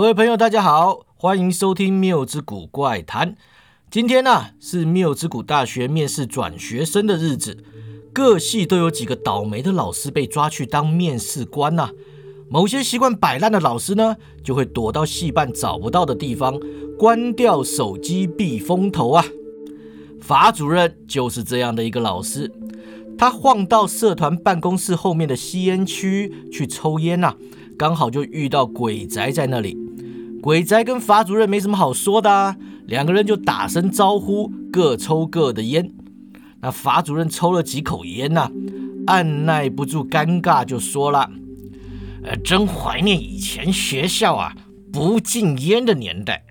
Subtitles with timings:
[0.00, 3.36] 各位朋友，大家好，欢迎收听缪之谷怪谈。
[3.90, 7.62] 今天呢是缪之谷大学面试转学生的日子，
[8.10, 11.90] 各系都有几个倒霉的老师被抓去当面试官呐。
[12.48, 16.58] 某些习惯摆烂的老师呢，就会躲到戏办找不到的地方，
[16.98, 19.22] 关掉手机避风头啊。
[20.18, 22.50] 法主任就是这样的一个老师，
[23.18, 27.34] 他晃到社团办公室后面的吸烟区去抽烟呐。
[27.76, 29.74] 刚好就遇到鬼宅在那里，
[30.42, 35.92] 鬼宅跟法主任没什么好说的，两个人就打声招呼，各抽各的烟。
[36.62, 38.50] 那法主任抽了几口烟呐，
[39.06, 41.30] 按耐不住尴尬，就说了
[42.24, 44.54] ：“呃，真怀念以前学校啊
[44.90, 46.42] 不禁烟的年代。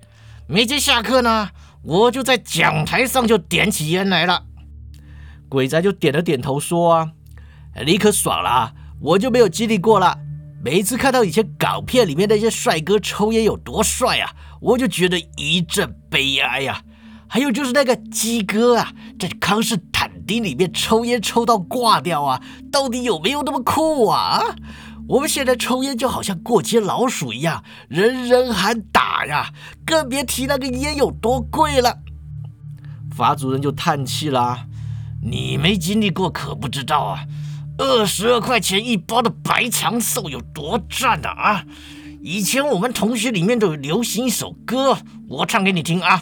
[0.47, 1.49] 每节下课呢，
[1.83, 4.43] 我就在讲台上就点起烟来了。”
[5.49, 7.11] 鬼宅就点了点头说：“啊，
[7.85, 10.19] 你可爽了，我就没有经历过了。”
[10.61, 16.81] 每次看到以前港片里面那些帅哥抽烟有多帅啊，我就觉得一阵悲哀呀。
[17.27, 24.41] 还有就是那个鸡哥啊，在康斯坦丁里面抽烟抽到挂掉啊，到底有没有那么酷啊？
[25.07, 29.53] 我们现在抽烟就好像过街老鼠一样，人人喊打呀，
[29.85, 31.99] 更别提那个烟有多贵了。
[33.15, 34.65] 法主任就叹气啦
[35.23, 37.25] ：“你没经历过可不知道啊。”
[37.79, 41.63] 二十二块钱一包的白长寿有多赞的啊！
[42.21, 44.97] 以前我们同学里面都有流行一首歌，
[45.29, 46.21] 我唱给你听啊！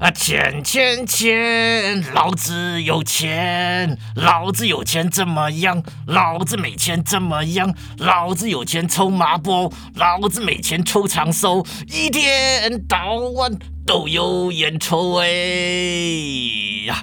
[0.00, 5.82] 啊，钱钱钱，老子有钱，老子有钱怎么样？
[6.06, 7.74] 老子没钱怎么样？
[7.96, 13.50] 老子有钱抽麻波，老子没钱抽长寿，一天到晚
[13.86, 15.26] 都有烟抽哎
[16.84, 17.02] 呀！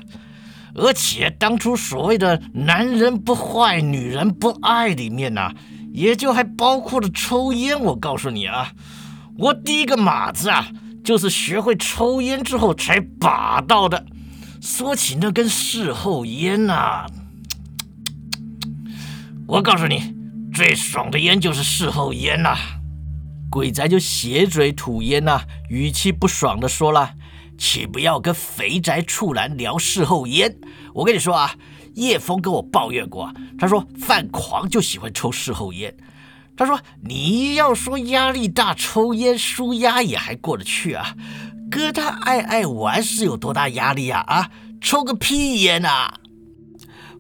[0.78, 5.52] 而且当初所谓的“男人不坏，女人不爱”里面呢，
[5.92, 7.80] 也就还包括了抽烟。
[7.80, 8.72] 我告诉你啊，
[9.40, 10.68] 我第一个马子啊，
[11.04, 14.06] 就是学会抽烟之后才把到的。
[14.62, 17.08] 说起那根事后烟呐，
[19.48, 20.14] 我告诉你，
[20.54, 22.56] 最爽的烟就是事后烟呐。
[23.50, 27.14] 鬼仔就斜嘴吐烟呐，语气不爽的说了。
[27.58, 30.56] 请不要跟肥宅处男聊事后烟。
[30.94, 31.56] 我跟你说啊，
[31.96, 35.96] 叶枫跟我抱怨过，他说犯狂就喜欢抽事后烟。
[36.56, 41.16] 他说你要说压力大抽烟舒压也还过得去啊，
[41.70, 44.22] 哥他爱爱玩是有多大压力啊？
[44.22, 44.50] 啊，
[44.82, 46.20] 抽个屁烟啊！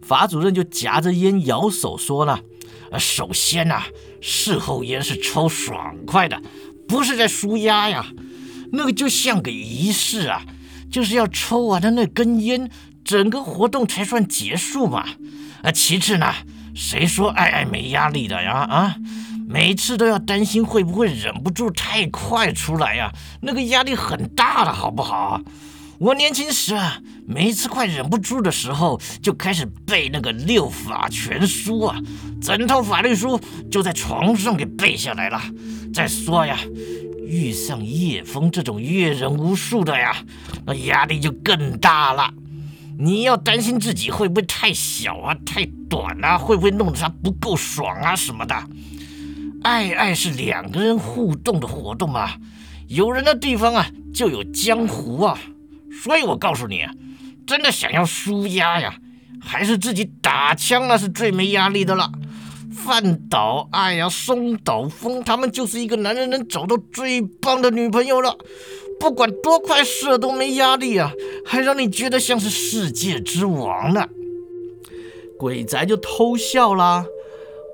[0.01, 2.39] 法主任就夹着烟摇手说呢，
[2.97, 3.83] 首先呐，
[4.21, 6.41] 事后烟是抽爽快的，
[6.87, 8.05] 不是在舒压呀。
[8.71, 10.41] 那个就像个仪式啊，
[10.91, 12.69] 就是要抽完的那根烟，
[13.03, 15.05] 整个活动才算结束嘛。
[15.63, 16.33] 啊，其次呢，
[16.75, 18.53] 谁说爱爱没压力的呀？
[18.53, 18.95] 啊，
[19.47, 23.11] 每次都要担心会不会忍不住太快出来呀？
[23.41, 25.41] 那个压力很大的，好不好？
[25.99, 31.97] 我年轻时啊，每次快忍不住的时候，就开始背那个六法全书啊，
[32.39, 33.39] 整套法律书
[33.71, 35.41] 就在床上给背下来了。
[35.91, 36.59] 再说呀。
[37.27, 40.15] 遇上叶枫这种阅人无数的呀，
[40.65, 42.33] 那压力就更大了。
[42.97, 48.55] 你要担心自己会不会太小啊、太短啊，会不会弄得他不够爽啊什么的。
[49.63, 52.37] 爱爱是两个人互动的活动啊，
[52.87, 55.37] 有人的地方啊就有江湖啊。
[56.03, 56.85] 所以我告诉你，
[57.45, 58.95] 真的想要舒压呀，
[59.41, 62.11] 还是自己打枪那是最没压力的了。
[62.87, 68.33] 范岛爱呀，松岛枫，他们就是一个男人能找到最棒的女朋友了。
[68.97, 71.11] 不管多快射都没压力啊，
[71.45, 74.07] 还让你觉得像是世界之王呢。
[75.37, 77.05] 鬼宅就偷笑啦。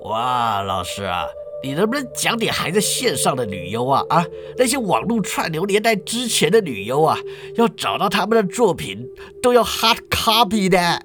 [0.06, 1.26] 哇，老师啊，
[1.62, 4.04] 你能不能讲点还在线上的旅游啊？
[4.08, 4.26] 啊，
[4.58, 7.16] 那些网络串流年代之前的旅游啊，
[7.54, 9.08] 要找到他们的作品
[9.40, 11.00] 都要 hard copy 的。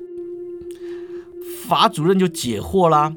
[1.68, 3.14] 法主任就解惑啦。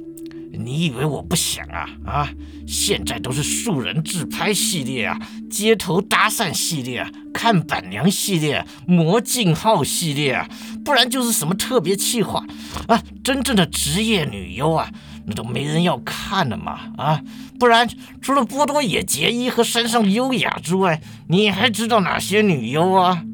[0.54, 2.30] 你以为我不想啊啊！
[2.66, 5.18] 现在都是素人自拍系列啊，
[5.50, 10.48] 街头搭讪系列啊，看板娘系列，魔镜号系列啊，
[10.84, 12.44] 不然就是什么特别企划
[12.86, 13.02] 啊！
[13.24, 14.90] 真正的职业女优啊，
[15.26, 17.22] 那都没人要看的嘛啊！
[17.58, 17.88] 不然
[18.20, 23.24] 除了波多野结衣和山上优雅之外，你还知道哪些女优啊？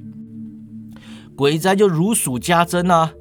[1.36, 3.12] 鬼仔就如数家珍啊。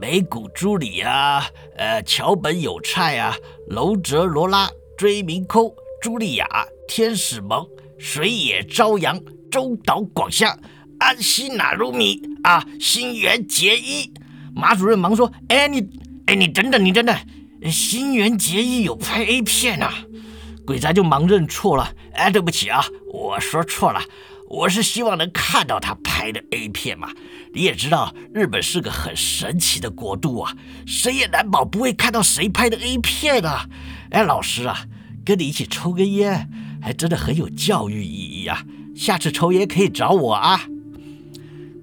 [0.00, 1.46] 美谷朱里啊，
[1.76, 3.36] 呃，桥本有菜啊，
[3.68, 4.68] 楼泽罗拉、
[4.98, 6.46] 追名空、茱莉亚、
[6.88, 7.66] 天使萌、
[7.98, 9.18] 水野朝阳、
[9.50, 10.58] 中岛广香、
[10.98, 14.12] 安西纳鲁米啊，新垣结衣。
[14.54, 15.88] 马主任忙说：“哎，你，
[16.26, 17.16] 哎，你等等，你等等，
[17.70, 19.94] 新垣结衣有拍 A 片啊？
[20.66, 21.90] 鬼仔就忙认错了。
[22.14, 24.00] 哎，对不起啊，我说错了，
[24.48, 27.08] 我是希望能看到他拍的 A 片嘛。
[27.52, 30.56] 你也知道，日本是个很神奇的国度啊，
[30.86, 33.68] 谁也难保不会看到谁拍的 A 片啊。
[34.10, 34.86] 哎，老师啊，
[35.24, 36.48] 跟你一起抽根烟，
[36.82, 38.64] 还真的很有教育意义啊。
[38.94, 40.62] 下次抽烟可以找我啊。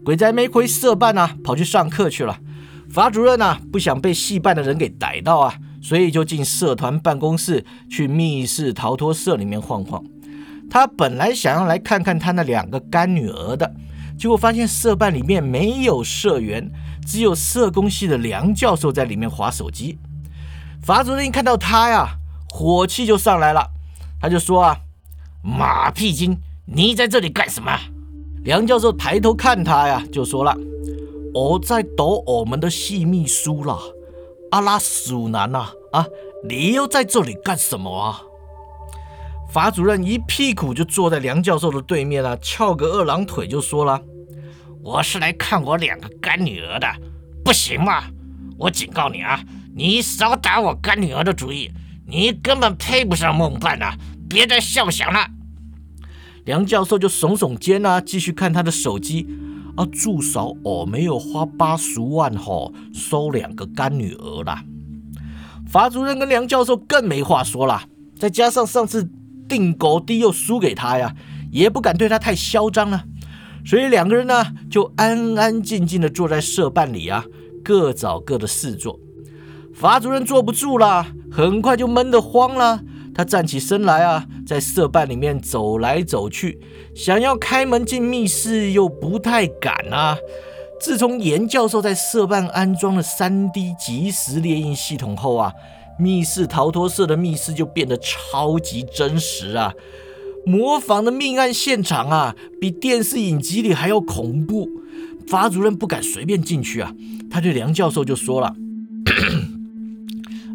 [0.03, 2.39] 鬼仔没回社办啊，跑去上课去了。
[2.89, 10.03] 法主任啊，不想被戏办的人给逮到啊，所以就进社团办公室去密室逃脱社里面晃晃。
[10.71, 13.69] 他本来想要来看看他那两个干女儿的，
[14.18, 16.71] 结果发现社办里面没有社员，
[17.06, 20.00] 只有社工系的梁教授在里面划手机。
[20.81, 22.15] 法主任一看到他呀，
[22.50, 23.69] 火气就上来了，
[24.21, 24.77] 他就说啊
[25.44, 27.77] ：“马屁精，你在这里干什么？”
[28.45, 30.56] 梁教授抬头看他呀，就说了
[31.35, 33.77] ：“我在读我们的系秘书了，
[34.51, 36.06] 阿拉蜀南呐，啊，
[36.47, 38.21] 你又在这里干什么啊？”
[39.51, 44.01] 法主任一屁股就坐在梁教授的对面啊，翘个二郎腿就说了
[44.81, 46.88] ：“我是来看我两个干女儿的，
[47.44, 48.06] 不行吗？
[48.57, 49.44] 我警告你啊，
[49.75, 51.69] 你少打我干女儿的主意，
[52.07, 53.94] 你根本配不上梦伴呐，
[54.30, 55.19] 别再笑想了。”
[56.45, 59.27] 梁教授就耸耸肩啊，继续看他的手机
[59.75, 59.86] 啊。
[59.92, 64.63] 至少我没有花八十万吼收两个干女儿啦。
[65.68, 67.83] 法主任跟梁教授更没话说了，
[68.18, 69.09] 再加上上次
[69.51, 71.13] 定狗低又输给他呀，
[71.51, 73.03] 也不敢对他太嚣张了。
[73.65, 77.25] 所以两个人呢，就安安静静的坐在社办里啊，
[77.62, 78.98] 各找各的事做。
[79.74, 82.80] 法主任坐不住了，很快就闷得慌了。
[83.13, 86.57] 他站起身来啊，在社办里面走来走去，
[86.95, 90.18] 想要开门进密室又不太敢啊。
[90.80, 95.51] 自从严教授在社办安装了 3D 即时猎印系统后啊，
[96.01, 99.71] 密室逃脱社的密室就变得超级真实啊，
[100.45, 104.68] 模仿的命案现场啊，比电视影集里还要恐怖。
[105.27, 106.92] 法主任不敢随便进去啊，
[107.30, 108.56] 他对梁教授就说了：“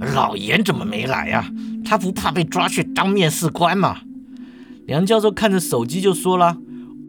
[0.15, 1.49] 老严怎么没来呀？”
[1.87, 4.01] 他不怕被抓去当面试官吗？
[4.87, 6.57] 梁教授看着手机就说了：“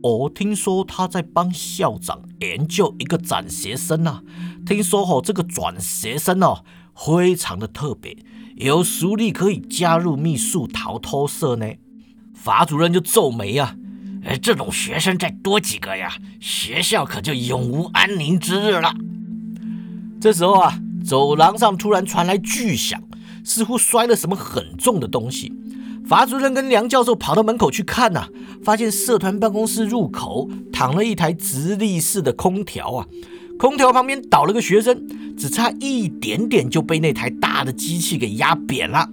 [0.03, 4.21] 我听说他在帮校长研究一个转学生啊，
[4.67, 6.63] 听说哦，这个转学生哦
[6.97, 8.17] 非常的特别，
[8.55, 11.67] 有实力可以加入秘术逃脱社呢。”
[12.33, 13.75] 法主任就皱眉啊
[14.25, 18.93] ：“哎，这种学生再多几个呀，学校可就永无安宁之日了。”
[20.19, 23.01] 这时候啊，走廊上突然传来巨响。
[23.43, 25.53] 似乎摔了什么很重的东西，
[26.05, 28.27] 法主任跟梁教授跑到门口去看呐，
[28.61, 33.07] 发现社团办公室入口躺了一台直立式的空调啊，
[33.57, 39.09] 空调旁边倒了个学生，只差一点点就被那台大的机器给压扁了。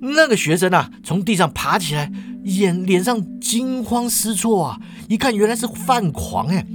[0.00, 2.10] 那个学生啊，从地上爬起来，
[2.44, 6.66] 眼脸上惊慌失措啊，一看原来是范狂哎。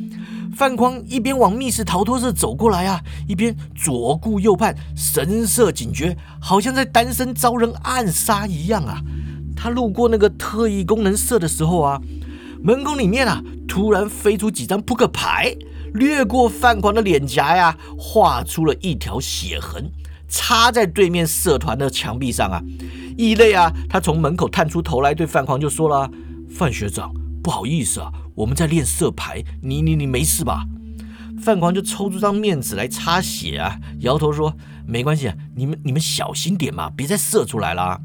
[0.55, 8.99] 范狂一边往密室逃脱室走过来啊，一边左顾右盼，神色警觉，好像在单身遭人暗杀一样啊。
[9.55, 12.01] 他路过那个特异功能社的时候啊，
[12.63, 15.55] 门口里面啊突然飞出几张扑克牌，
[15.93, 19.91] 掠过范狂的脸颊呀，画出了一条血痕，
[20.27, 22.61] 插在对面社团的墙壁上啊。
[23.17, 26.09] 异类啊，他从门口探出头来，对范狂就说了
[26.49, 30.63] ：“范学长，不好意思啊。”我们在练色牌，你你你没事吧？
[31.41, 38.01] 范狂就抽出张面纸来擦血啊，摇头说：“没关系，你们你们小心点嘛，别再射出来了。”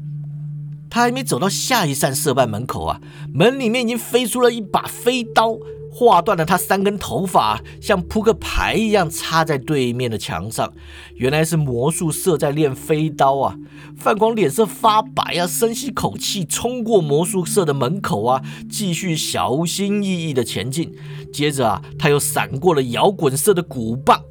[0.89, 5.57] 他还没走到下一扇社办门口啊，门里面已经飞出了一把飞刀。
[5.95, 10.73] 划断了他三根头发，像扑克牌一样插在对面的墙上。
[11.13, 13.55] 原来是魔术社在练飞刀啊！
[13.95, 20.91] 范狂脸色发白啊，深吸口气，冲过魔术社的门口啊，继续小心翼翼的前进。
[21.31, 24.23] 接着啊，他又闪过了摇滚社的鼓棒、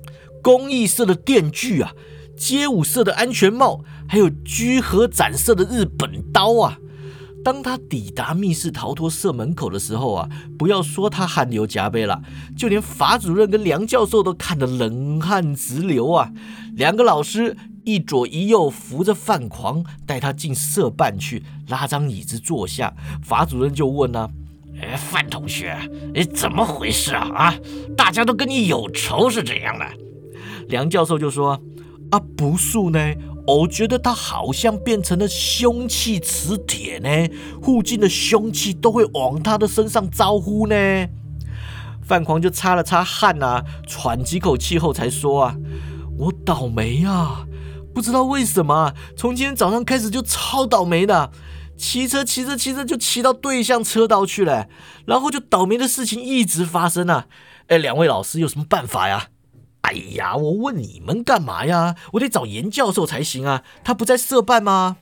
[0.42, 1.92] 公益社的电锯啊、
[2.36, 6.78] 街舞社的安全帽，还有居合展社的日本刀啊。
[7.44, 12.22] 当他抵达密室逃脱社门口的时候啊，不要说他汗流浃背了，
[12.56, 16.30] 就连法主任跟梁教授都看得冷汗直流啊。
[16.76, 22.94] 两个老师一左一右扶着范狂，带他进社办去，拉张椅子坐下。
[23.22, 24.30] 法主任就问啊
[24.80, 25.76] ：“哎，范同学，
[26.14, 27.28] 哎，怎么回事啊？
[27.34, 27.54] 啊，
[27.96, 29.84] 大家都跟你有仇是怎样的？”
[30.68, 31.60] 梁教授就说
[32.12, 32.98] ：“啊，不是呢。”
[33.44, 40.76] 我觉得他好像变成了凶器磁铁呢，附近的凶器都会往他的身上招呼呢。
[42.04, 45.56] 范狂就擦了擦汗啊，喘几口气后才说啊
[46.18, 47.44] ：“我倒霉啊，
[47.92, 51.32] 不知道为什么，从今天早上开始就超倒霉的。
[51.76, 54.68] 骑车骑着骑着就骑到对向车道去了，
[55.04, 57.26] 然后就倒霉的事情一直发生啊！
[57.66, 59.30] 哎，两位老师有什么办法呀？
[59.92, 61.94] 哎呀，我问你们干嘛呀？
[62.14, 64.96] 我得找严教授才行啊，他不在社办吗？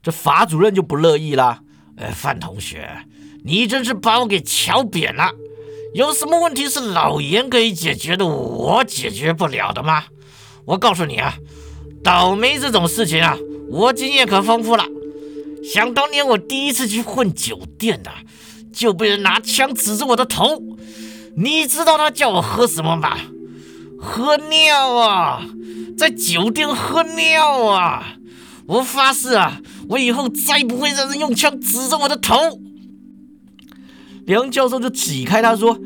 [0.00, 1.62] 这法主任就不乐意啦。
[1.96, 3.04] 哎，范同学，
[3.44, 5.32] 你真是把我给瞧扁了。
[5.94, 10.04] 有什么问题是老严可以解决的，我解决不了的吗？
[10.64, 11.34] 我告诉你啊，
[12.04, 13.36] 倒霉这种事情啊，
[13.68, 14.84] 我经验可丰富了。
[15.64, 18.12] 想当年我第一次去混酒店呐，
[18.72, 20.62] 就被人拿枪指着我的头。
[21.36, 23.18] 你知道他叫我喝什么吗？
[24.06, 25.44] 喝尿啊，
[25.98, 28.14] 在酒店喝尿啊！
[28.68, 32.34] 我发誓啊，我以后再不会让人用枪指着我的头。
[34.24, 35.76] 梁教授就挤开他说：“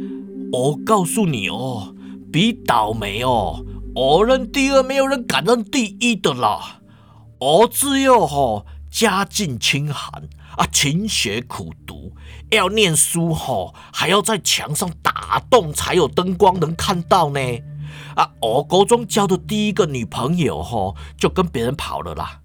[0.52, 1.94] 我告诉你哦，
[2.30, 6.80] 比倒霉哦，我认第二，没有人敢认第一的啦。
[7.38, 12.12] 我自幼吼家境清寒啊，勤学苦读，
[12.50, 17.40] 要念书吼，还要在墙上打洞才有灯光能看到呢。
[18.16, 22.40] 啊，我高中交的第一个女朋友吼，就跟别人跑了啦。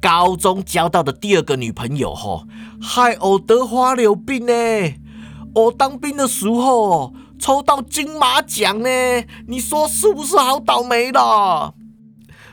[0.00, 2.44] 高中交到的第二个女朋友吼，
[2.80, 4.52] 害我得花柳病呢。”
[5.52, 8.88] 我当兵的时候抽到金马奖呢，
[9.48, 11.74] 你说是不是好倒霉啦？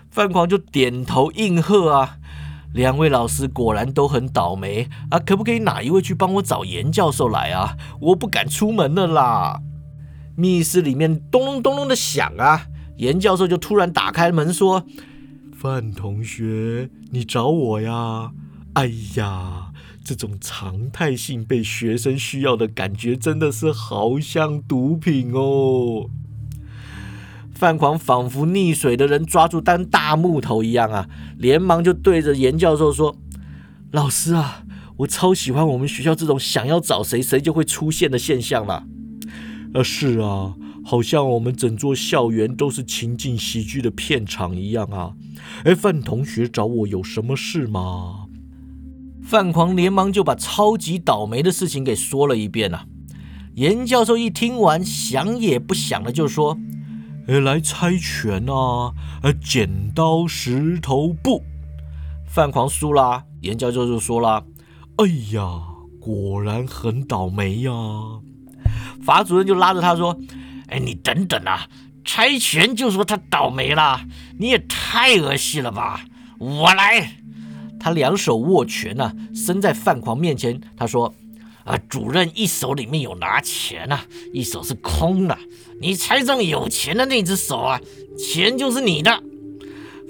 [0.10, 2.18] 范狂就点头应和啊。
[2.74, 7.78] 两位老师果然都很倒霉啊，可不可以哪一位去帮我找严教授来啊？
[8.02, 9.62] 我不敢出门了啦。
[10.38, 12.68] 密室里面咚隆咚隆的响啊，
[12.98, 14.86] 严教授就突然打开门说
[15.52, 18.32] ：“范同学，你找我呀？
[18.74, 19.72] 哎呀！”
[20.06, 26.10] 这种常态性被学生需要的感觉，真的是好像毒品哦。
[27.54, 33.18] 范狂仿佛溺水的人抓住当大木头一样啊，连忙就对着严教授说
[33.92, 34.64] ：“老师啊，
[34.98, 38.86] 我超喜欢我们学校这种想要找谁谁就会出现的现象了。”
[39.78, 45.14] 啊，是啊，好像我们整座校园都是情景喜剧的片场一样啊。
[45.66, 48.26] 哎，范同学找我有什么事吗？
[49.22, 52.86] 范狂连忙就把超级倒霉的事情给说了一遍啊。
[53.56, 56.58] 严教授一听完，想也不想的就说
[57.28, 58.94] ：“呃，来猜拳啊！
[59.22, 61.44] 呃，剪刀石头布。”
[62.26, 64.46] 范狂输了，严教授就说了
[64.98, 65.62] ：“哎呀，
[66.00, 67.72] 果然很倒霉呀！”
[69.08, 70.20] 法主任就拉着他说
[70.68, 71.66] ：“哎，你等等啊，
[72.04, 74.02] 猜拳就说他倒霉了，
[74.38, 76.02] 你也太恶心了吧！
[76.38, 77.14] 我来。”
[77.80, 80.60] 他两手握拳呐，伸在范狂面前。
[80.76, 81.16] 他说
[81.64, 84.02] ：“啊，主任一手里面有拿钱呐，
[84.34, 85.38] 一手是空的。
[85.80, 87.80] 你猜中有钱的那只手啊，
[88.20, 89.24] 钱就是你的。”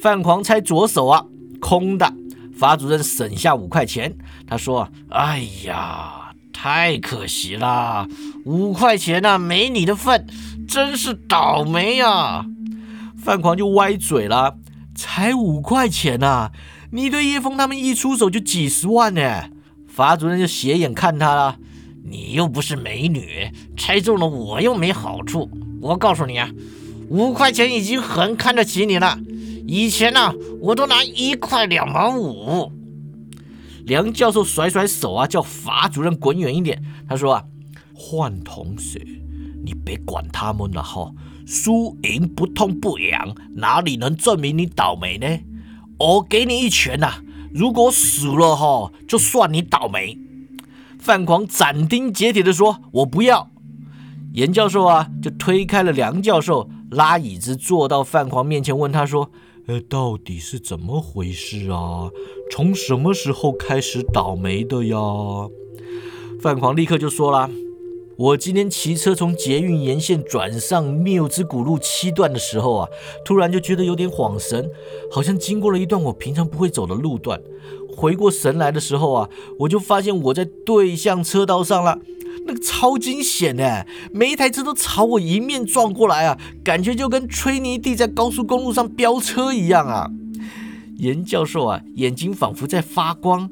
[0.02, 1.24] 范狂猜左手啊，
[1.60, 2.12] 空的。
[2.58, 4.18] 法主任省下五块钱。
[4.48, 6.27] 他说：“哎呀，
[6.60, 8.08] 太可惜了，
[8.44, 10.26] 五块钱呐，没你的份，
[10.68, 12.48] 真是倒霉呀。”
[13.16, 14.56] 范狂就歪嘴了
[14.96, 16.50] ：“才五块钱呐！”
[16.90, 19.44] 你对叶枫他们一出手就几十万呢？
[19.88, 21.58] 法主任就斜眼看他了。
[22.04, 25.48] 你又不是美女，猜中了我又没好处。
[25.80, 26.50] 我告诉你啊，
[27.10, 29.20] 五块钱已经很看得起你了。
[29.68, 32.72] 以前呢，我都拿一块两毛五。
[33.88, 36.84] 梁教授甩甩手啊，叫法主任滚远一点。
[37.08, 37.44] 他说啊，
[37.96, 39.02] 换同学，
[39.64, 41.10] 你别管他们了哈。
[41.46, 45.26] 输赢不痛不痒，哪里能证明你倒霉呢？
[45.98, 47.24] 我给你一拳呐！
[47.54, 50.20] 如果死了哈，就算你倒霉。
[51.00, 53.50] 范狂斩钉截铁地说：“我不要。”
[54.36, 59.32] 严教授啊，就推开了梁教授，拉椅子坐到范狂面前，问他说
[59.68, 62.10] ：“呃，到底是怎么回事啊？
[62.52, 64.98] 从什么时候开始倒霉的呀？”
[66.42, 67.50] 范狂立刻就说了。
[68.18, 72.90] 我今天骑车从捷运沿线转上缪之谷路七段的时候啊，
[73.24, 74.72] 突然就觉得有点恍神，
[75.12, 77.40] 好像经过了一段我平常不会走的路段。
[77.96, 82.00] 回过神来的时候啊，我就发现我在对向车道上了，
[82.48, 90.10] 那个超惊险的，每一台车都朝我迎面撞过来啊，感觉就跟吹泥地在高速公路上飙车一样啊。
[90.98, 93.50] 严教授啊，眼睛仿佛在发光。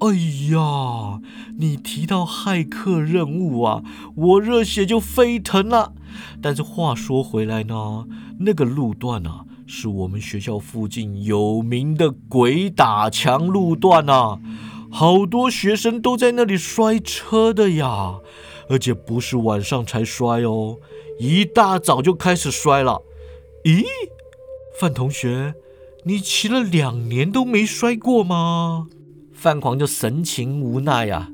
[0.00, 0.08] 哎
[0.52, 1.20] 呀，
[1.58, 3.82] 你提到骇客任务啊，
[4.14, 5.94] 我热血就沸腾了。
[6.42, 8.04] 但是话说回来呢，
[8.40, 14.38] 那个路段啊，是我们学校附近有名的鬼打墙路段啊，
[14.90, 18.16] 好多学生都在那里摔车的呀，
[18.68, 20.76] 而且不是晚上才摔哦，
[21.18, 23.00] 一大早就开始摔了。
[23.64, 23.82] 咦，
[24.78, 25.54] 范同学，
[26.08, 28.86] 你骑了两年都没摔过吗？
[29.32, 31.30] 范狂就神情无奈呀，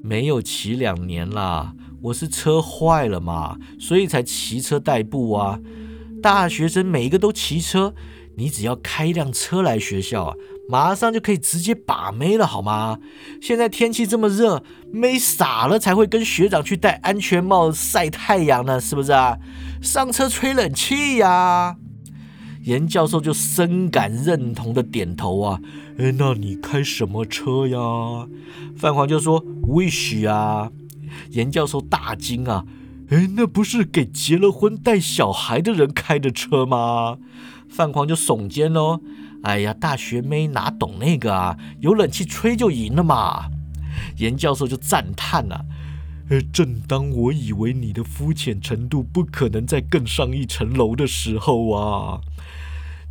[0.00, 5.60] 没有骑两年啦，我是车坏了嘛，所以才骑车代步啊。
[6.22, 7.94] 大学生每一个都骑车，
[8.38, 10.34] 你只要开一辆车来学校啊，
[10.66, 12.98] 马上就可以直接把妹了，好吗？
[13.42, 19.36] 现在天气这么热，妹傻了才会跟学长去戴安全帽晒太阳呢，是不是啊？
[19.82, 21.76] 上车吹冷气呀。
[22.66, 25.60] 严教授就深感认同的点头啊，
[25.98, 27.78] 哎，那你开什么车呀？
[28.76, 30.70] 范狂就说 Wish 啊。
[31.30, 32.66] 严教授大惊啊，
[33.10, 37.18] 哎，那不是给结了婚带小孩的人开的车吗？
[37.68, 39.00] 范狂就耸肩喽，
[39.44, 41.56] 哎呀，大学妹哪懂那个啊？
[41.78, 43.44] 有冷气吹就赢了嘛。
[44.18, 45.64] 严教授就赞叹了，
[46.30, 52.20] 呃，正当我以为你的肤浅程度不可能再更上一层楼的时候啊。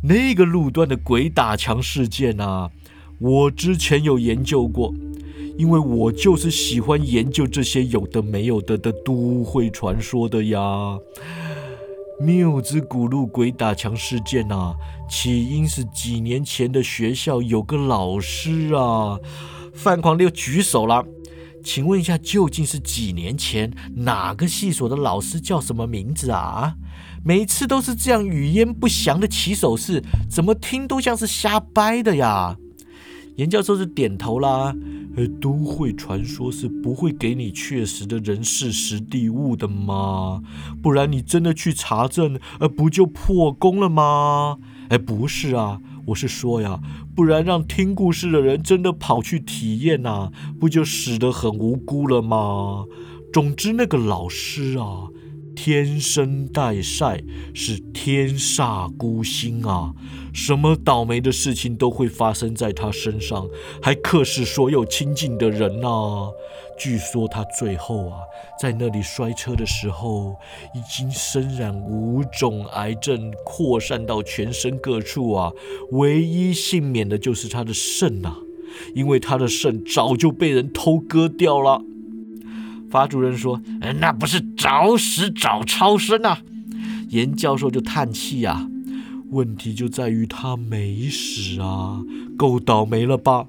[0.02, 2.70] 那个路段的鬼打墙事件啊，
[3.18, 4.94] 我之前有研究过，
[5.56, 10.98] 因为我就是喜欢研究这些有的没有的的都会传说的呀。
[12.18, 14.74] 缪之古路鬼打墙事件啊，
[15.10, 19.18] 起因是几年前的学校有个老师啊，
[19.74, 21.04] 范狂六举手了，
[21.62, 26.76] 请问一下，究竟是几年前哪个系所的老师叫什么名字啊？
[27.26, 32.56] 每次都是这样语焉不详的起手势，怎么听都像是瞎掰的呀？
[33.34, 34.72] 严教授是点头啦。
[35.16, 40.40] 呃，都会传说是不会给你确实的人事实地物的吗？
[40.80, 44.58] 不然你真的去查证，呃，不就破功了吗？
[44.90, 46.78] 哎，不是啊，我是说呀，
[47.16, 50.30] 不然让听故事的人真的跑去体验呐，
[50.60, 52.84] 不就死得很无辜了吗？
[53.32, 55.08] 总之，那个老师啊。
[55.56, 57.20] 天生带晒
[57.54, 59.92] 是天煞孤星啊！
[60.32, 63.48] 什么倒霉的事情都会发生在他身上，
[63.82, 66.28] 还克使所有亲近的人呐。
[66.78, 68.18] 据说他最后啊，
[68.60, 70.36] 在那里摔车的时候，
[70.74, 75.50] 已经身染五种癌症，扩散到全身各处啊。
[75.92, 78.36] 唯一幸免的就是他的肾呐，
[78.94, 81.82] 因为他的肾早就被人偷割掉了。
[82.90, 83.60] 法主任说
[84.00, 86.40] ：“那不是找死找超生啊！”
[87.10, 88.68] 严教授就叹气呀
[89.30, 92.00] ：“问题就在于他没死啊，
[92.36, 93.46] 够倒霉了吧？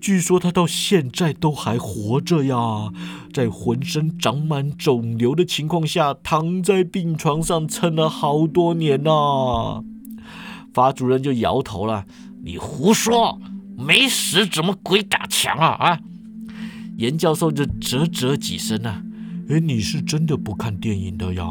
[0.00, 2.92] 据说他到现在都还活着呀，
[3.32, 9.82] 在浑身长满肿瘤的情况下，躺在病床上撑了好多年呐。”
[10.72, 12.04] 法主任就摇头了
[12.44, 13.40] ：“你胡说，
[13.76, 15.66] 没死怎么鬼打墙啊？
[15.66, 15.98] 啊！”
[16.98, 19.04] 严教授就啧啧几声啊，
[19.48, 21.44] 哎，你是真的不看电影的呀？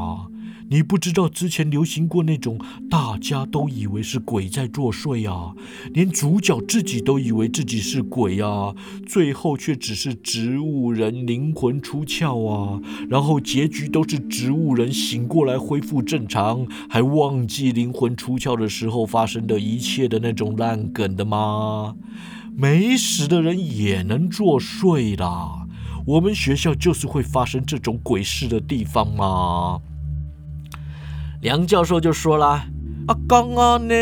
[0.70, 5.56] 你不知道之前流行过那种大家都以为是鬼在作祟啊，
[5.94, 21.96] 连主角自己都以为自己是鬼啊，最后却只是植物人灵魂出窍啊，然后结局都是植物人醒过来恢复正常，还忘记灵魂出窍的时候发生的一切的那种烂梗的吗？
[22.60, 25.67] 没死的人也能作祟啦！
[26.08, 29.80] 我们学校就是会发生这种鬼事的地方吗？
[31.39, 32.67] 梁教授就说啦
[33.06, 33.93] ：“啊，刚刚呢，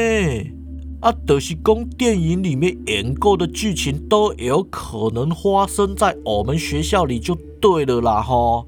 [1.01, 8.65] 啊，德西宫电影里面演过的剧情都有可能发生在我们学校里，就对了啦！”哈，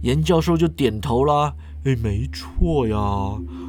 [0.00, 1.52] 严教授就点头啦
[1.84, 2.96] ：“哎，没错呀，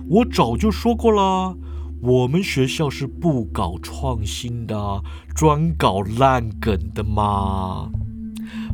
[0.07, 1.57] 我早就说过啦。”
[2.05, 5.01] 我们学校是不搞创新的，
[5.35, 7.89] 专搞烂梗的嘛。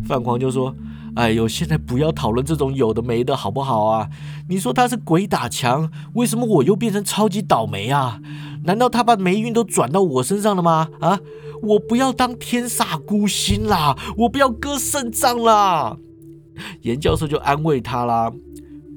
[0.04, 0.76] 范狂就说
[1.16, 4.10] ：“哎呦，现在不要讨论这种有的没的，好不好啊？
[4.50, 8.20] 你说他是鬼打墙，为什么我又变成超级倒霉啊？
[8.66, 10.90] 难道他把霉运都转到我身上了吗？
[11.00, 11.18] 啊，
[11.64, 15.96] 我不要当天煞孤星啦，我不要割肾脏啦。”
[16.84, 18.30] 严教授就安慰他啦：“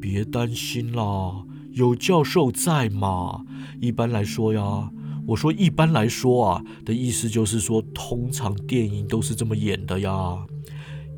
[0.02, 3.44] 别担心啦。”有教授在吗？
[3.80, 4.90] 一般来说呀，
[5.26, 10.38] 我说一般来说啊的意思就是说，通常电影都是这么演的呀。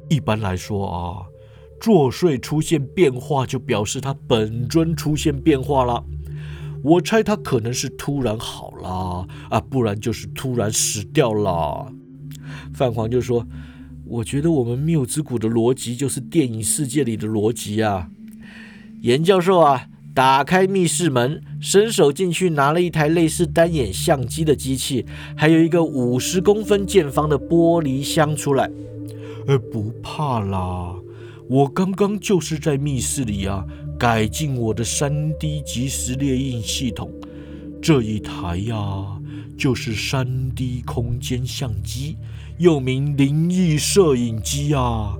[0.08, 1.26] 一般来说啊，
[1.78, 6.02] 作祟出现变化，就表示他本尊出现变化了。
[6.82, 11.92] 我猜他可能是突然好了啊，不然就是突然死掉了。
[12.72, 13.46] 范黄就说
[14.06, 18.08] ：“我觉得我们缪之谷的逻辑就是电影世界里的逻辑啊。”
[19.02, 19.88] 严教授啊。
[20.16, 25.04] 打开密室门，伸手进去拿了一台类似单眼相机的机器，
[25.36, 28.70] 还有一个五十公分见方的玻璃箱出来。
[29.46, 30.94] 呃，不怕啦，
[31.50, 33.62] 我刚刚就是在密室里啊，
[33.98, 37.12] 改进我的三 D 即时列印系统。
[37.82, 39.20] 这一台呀，
[39.58, 42.16] 就是三 D 空间相机，
[42.56, 45.14] 又名灵异摄影机啊。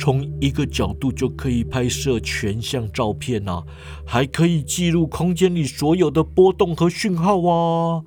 [0.00, 3.62] 从一个角度就可以拍摄全像照片呐，
[4.06, 8.02] 还可以记录空间里所有的波动和讯号啊。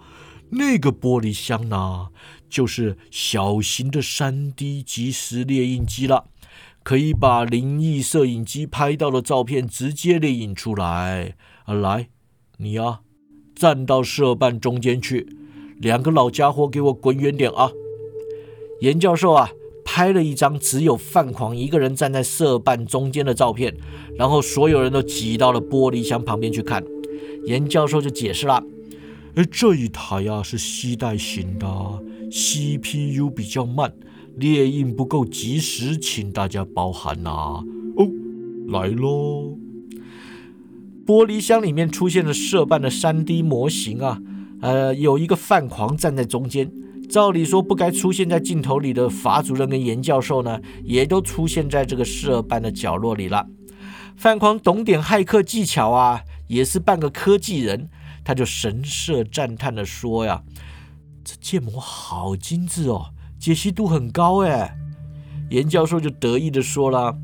[0.49, 2.07] 那个玻璃箱呢，
[2.49, 6.25] 就是小型的三 D 即时列印机了，
[6.81, 11.35] 可以把灵异摄影机拍到的照片直接列印出来。
[11.65, 12.09] 啊，来，
[12.57, 13.01] 你啊，
[13.55, 15.27] 站到摄办中间去，
[15.77, 17.71] 两个老家伙给我滚远点啊！
[18.81, 19.51] 严教授啊。
[19.85, 23.75] 拍了一张只有范狂一个人站在色办中间的照片，
[24.17, 26.83] 然后所有人都挤到了玻璃箱旁边去看。
[27.45, 28.63] 严教授就解释了
[29.35, 31.67] ：“哎，这一台呀是吸带型的
[32.31, 33.93] ，CPU 比较慢，
[34.37, 37.63] 列印不够及时，请大家包涵呐。”
[37.97, 38.09] 哦，
[38.69, 39.57] 来喽！
[41.05, 44.21] 玻璃箱里面出现了色办的 3D 模型啊，
[44.61, 46.71] 呃，有一个范狂站在中间。
[47.13, 53.45] 照理说不该出现在镜头里的法主任跟严教授呢，也都出现在这个社办的角落里了。
[54.17, 57.87] 范狂懂点骇客技巧啊，也是半个科技人，
[58.23, 60.41] 他就神色赞叹的说呀
[61.23, 64.75] ：“这建模好精致哦，解析度很高哎。”
[65.51, 67.15] 严教授就得意的说了：“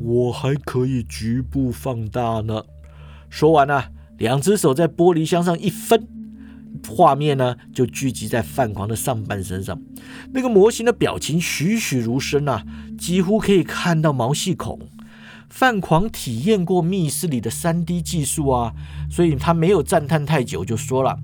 [0.00, 2.64] 我还可以局部放大呢。”
[3.28, 3.84] 说完呢，
[4.16, 6.08] 两只手在玻璃箱上一分。
[6.88, 9.80] 画面呢，就聚集在范狂的上半身上，
[10.32, 12.64] 那个模型的表情栩栩如生啊，
[12.98, 14.78] 几乎可以看到毛细孔。
[15.48, 18.74] 范狂体验过密室里的 3D 技术啊，
[19.08, 21.18] 所以他没有赞叹太久，就说了：“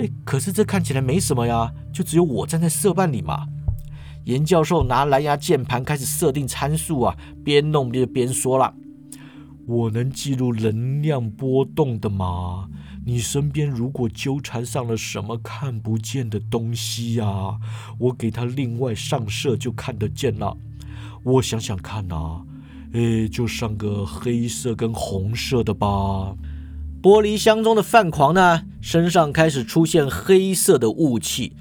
[0.00, 3.46] 哎，可是这看起来没什么呀，就只有我站在色办里嘛。”
[4.24, 8.74] 严教授拿蓝牙键盘开始设定参数啊，边弄边边说了
[9.66, 12.68] ：“我能记录能量波动的吗？”
[13.04, 17.58] 你身边如果纠缠上了什么看不见的东西呀，
[17.98, 20.56] 我给他另外上色就看得见了。
[21.22, 22.42] 我想想看呐，
[22.92, 26.36] 诶，就上个黑色跟红色的吧。
[27.00, 31.54] 玻璃箱中的范狂呢，身上开始出现黑色的雾气，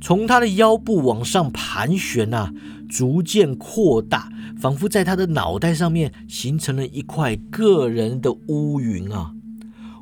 [0.00, 2.52] 从他的腰部往上盘旋呐，
[2.88, 9.34] 逐渐扩大，仿佛在他的脑袋上面形成了一块个人的乌云啊。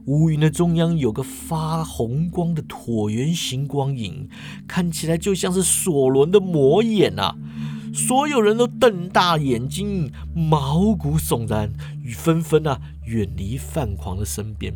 [0.07, 4.29] 乌云的中央有个发红光的椭圆形光影，
[4.67, 7.37] 看起来就像是索伦的魔眼啊！
[7.95, 11.73] 所有人都瞪大眼睛，毛骨悚然，
[12.17, 14.75] 纷纷啊远离范狂的身边。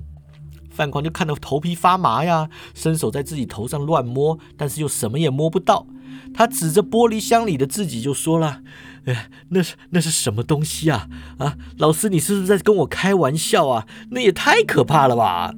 [0.71, 5.87] 范狂就看得头皮发麻呀，伸手在自己头上乱摸，但是又什么也摸不到。
[6.35, 8.63] 他指着玻璃箱里的自己就说了。
[9.07, 11.09] 哎，那是那是什么东西啊？
[11.39, 13.87] 啊，老师，你是不是在跟我开玩笑啊？
[14.11, 15.55] 那也太可怕了吧！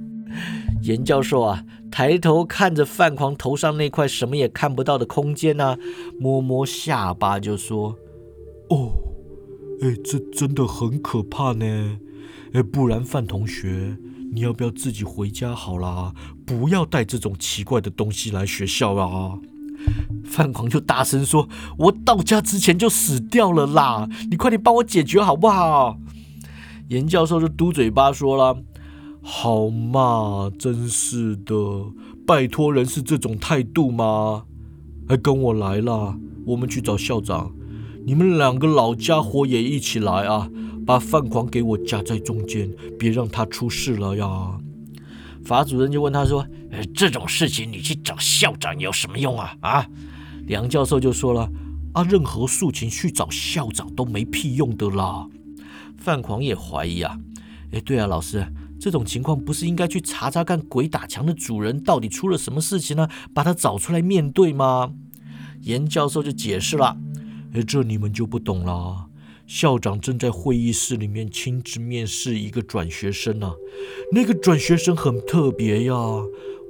[0.83, 5.79] 严教授啊，抬头看着范狂头上那块什么也看不到的空间呢，
[6.21, 7.97] 摸摸下巴就说
[8.69, 8.93] ：“哦，
[9.81, 11.99] 哎，这真的很可怕呢。
[12.53, 13.97] 哎，不然范同学，
[14.33, 16.13] 你要不要自己回家好啦？
[16.45, 19.39] 不要带这种奇怪的东西来学校啊！”
[20.25, 24.09] 范狂就大声说：“我到家之前就死掉了啦！
[24.31, 25.99] 你快点帮我解决好不好？”
[26.89, 28.63] 严教授就嘟嘴巴说了
[29.23, 31.55] ：“好嘛，真是的，
[32.27, 34.45] 拜托人是这种态度吗？
[35.09, 37.53] 还，跟我来啦，我们去找校长。
[38.07, 40.51] 你们两个老家伙也一起来啊，
[40.87, 44.61] 把范狂给我夹在中间，别让他出事了呀。”
[45.49, 49.87] 法主任就问他说：“呃，这种事情你去找校长有什么用啊？”啊，
[50.47, 51.51] 梁教授就说了
[51.95, 55.27] ：“啊，任何事情去找校长都没屁用的啦。”
[55.97, 57.19] 范狂也怀疑啊，
[57.73, 58.47] 哎，对啊，老师，
[58.79, 63.09] 这种情况不是应该去查查看鬼打墙的主人到底出了什么事情呢？
[63.33, 64.93] 把他找出来面对吗？
[65.63, 66.95] 严教授就解释了
[67.55, 69.07] ：“哎，这你们就不懂了。”
[69.49, 73.57] 校长正在会议室里面亲自面试一个转学生啊，
[74.13, 75.95] 那个转学生很特别呀。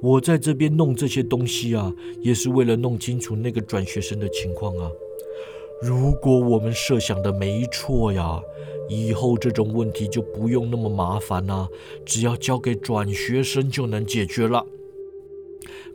[0.01, 4.89] 我在这边弄这些东西啊，也是为了弄清楚那个转学生的情况啊。
[5.81, 8.39] 如果我们设想的没错呀，
[8.87, 11.67] 以后这种问题就不用那么麻烦啦，
[12.05, 14.65] 只要交给转学生就能解决了。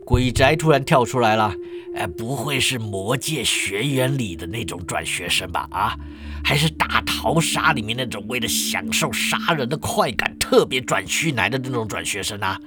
[0.05, 1.51] 鬼宅突然跳出来了，
[1.95, 5.67] 哎，不会是魔界学院里的那种转学生吧？
[5.71, 5.97] 啊？
[6.43, 12.59] 还是大逃杀里面那种为了享受杀人的快感特别转虚来的那种转学生啊？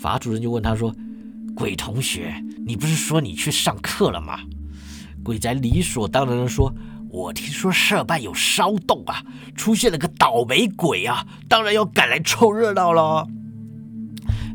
[0.00, 0.94] 法主任就问他说
[1.54, 2.34] ：“鬼同学，
[2.66, 4.40] 你不是说你去上课了吗？”
[5.22, 6.74] 鬼仔理所当然的说
[7.12, 9.22] ：“我听说社办有骚动啊，
[9.54, 13.26] 出现了个倒霉鬼啊，当然要赶来凑热闹了。”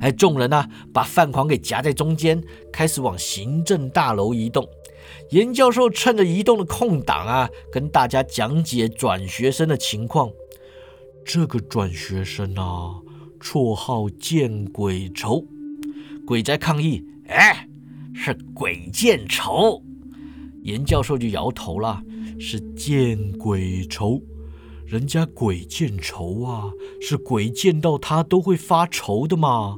[0.02, 4.68] 哎，众人呢，把饭狂给夹在中间，开始往行政大楼移动。
[5.30, 10.30] 严教授趁着移动的空档啊，跟大家讲解转学生的情况。
[11.24, 13.00] 这个转学生啊，
[13.40, 15.46] 绰号见鬼愁。
[16.26, 17.68] 鬼在抗议：“哎，
[18.14, 19.84] 是鬼见愁。”
[20.64, 22.02] 严教授就摇头了
[22.40, 24.22] ：“是见鬼愁。
[24.92, 29.78] 人家鬼见愁啊，是鬼见到他都会发愁的嘛。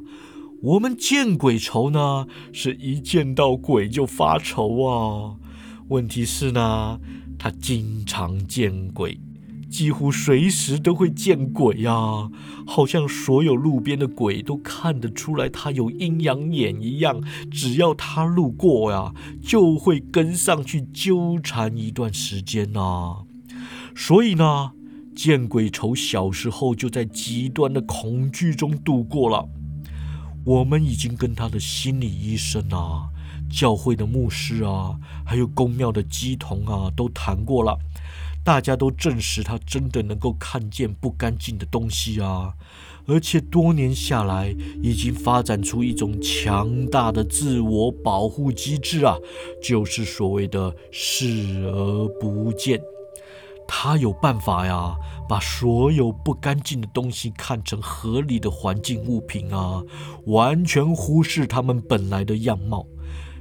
[0.60, 5.36] 我们见鬼愁呢，是一见到鬼就发愁啊。
[5.86, 6.98] 问题是呢，
[7.38, 9.20] 他经常见鬼。”
[9.70, 12.28] 几乎随时都会见鬼呀，
[12.66, 17.22] 好像所有路边的鬼都看得出来他有阴阳眼一样。
[17.52, 23.18] 只要他路过呀，就会跟上去纠缠一段时间呐。
[23.94, 24.72] 所以呢，
[25.14, 29.48] 见鬼愁小时候就在极端的恐惧中度过了。
[30.44, 33.08] 我们已经跟他的心理医生啊、
[33.50, 37.78] 教会的牧师啊，还有公庙的鸡童啊，都谈过了。
[38.44, 42.52] 大家都证实他真的能够看见不干净的东西啊，
[43.06, 49.16] 而且多年下来已经发展出一种强大的自我保护机制啊，
[49.62, 52.78] 就是所谓的视而不见。
[53.66, 54.94] 他有办法呀，
[55.28, 59.82] 把所有不干净的东西看成合理的环境物品啊，
[60.26, 62.86] 完全忽视他们本来的样貌。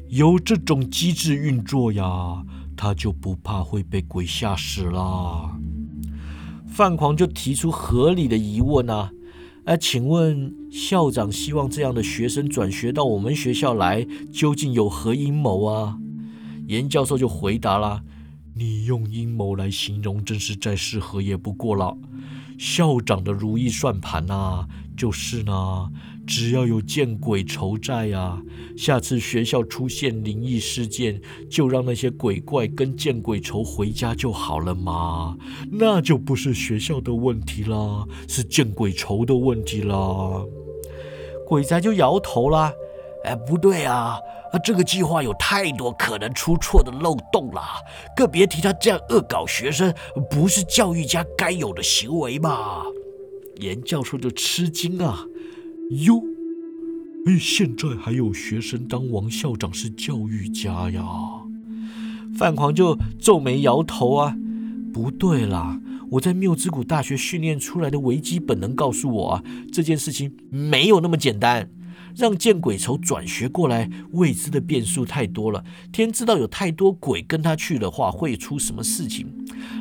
[0.08, 2.44] 有这种机制运作呀。
[2.76, 5.58] 他就不怕会被鬼吓死啦。
[6.68, 9.12] 范狂就提出合理的疑问啊，
[9.66, 16.00] 哎，请问校长希望这样的学生转学到我们学校来，究竟有何阴谋啊？
[16.68, 18.02] 严教授就回答啦
[18.56, 21.98] ：“你用阴谋来形容，真是再适合也不过了。
[22.58, 25.92] 校长的如意算盘呐，就是呢。”
[26.26, 28.42] 只要有见鬼仇在啊，
[28.78, 35.38] 下次学校出现灵异事件，就让那些鬼怪跟见鬼仇回家就好了嘛，
[35.70, 40.46] 那就不是学校的问题啦，是见鬼仇的问题啦。
[41.46, 42.72] 鬼仔就摇头啦，
[43.24, 44.18] 哎，不对啊，
[44.64, 47.62] 这个计划有太多可能出错的漏洞了，
[48.16, 49.94] 更别提他这样恶搞学生，
[50.30, 52.84] 不是教育家该有的行为嘛。
[53.58, 55.26] 严教授就吃惊啊。
[56.06, 56.22] 哟，
[57.28, 61.04] 哎，现在还有学生当王校长是教育家呀？
[62.38, 64.36] 范狂就皱眉摇头啊，
[64.92, 65.80] 不对啦！
[66.12, 71.70] 我在缪之谷大学训练出来的危机本能告诉我啊，这件事情没有那么简单。
[72.16, 75.64] 让见鬼愁转学过来，未知的变数太多了。
[75.92, 79.28] 天知道有太多鬼跟他去的话，会出什么事情？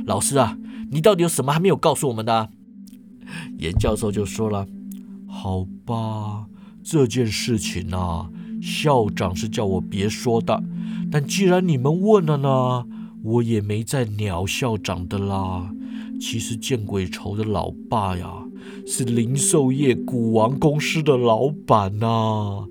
[0.07, 0.57] 老师啊，
[0.91, 2.51] 你到底有什么还没有告诉我们的？
[3.59, 4.67] 严教授就说了。
[5.29, 6.47] 好吧，
[6.83, 8.29] 这件事情啊，
[8.61, 10.63] 校长是叫我别说的。
[11.11, 12.87] 但既然你们问了呢，
[13.23, 15.71] 我也没再鸟校长的啦。
[16.21, 18.42] 其实见鬼愁的老爸呀，
[18.87, 22.67] 是零售业股王公司的老板呐。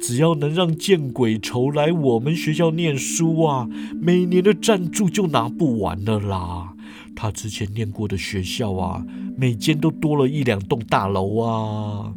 [0.00, 3.68] 只要能让见鬼愁来我们学校念书啊，
[4.00, 6.72] 每年的赞助就拿不完了啦。
[7.14, 9.04] 他之前念过的学校啊。
[9.34, 12.12] 每间都多了一两栋大楼啊！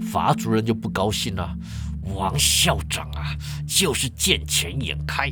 [0.00, 1.56] 法主任就不高兴了。
[2.14, 3.34] 王校长啊，
[3.66, 5.30] 就是见钱眼开。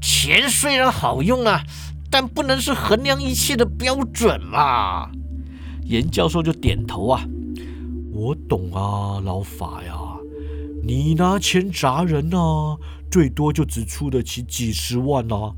[0.00, 1.62] 钱虽然好用啊，
[2.10, 5.08] 但不能是衡量一切的标准嘛。
[5.92, 7.22] 严教授就点头啊，
[8.14, 9.92] 我懂啊，老法呀。
[10.82, 12.78] 你拿钱砸人啊，
[13.10, 15.52] 最多就只出得起几十万啊。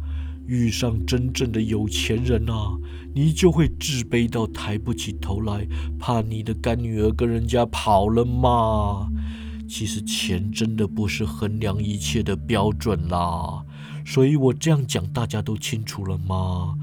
[0.48, 2.74] 遇上真正的有钱人啊！
[3.14, 5.68] 你就会自卑到抬不起头来，
[6.00, 9.08] 怕你的干女儿跟人家跑了嘛？
[9.68, 13.64] 其实钱真的不是衡量一切的标准啦，
[14.04, 16.74] 所以我这样讲大家都清楚了吗？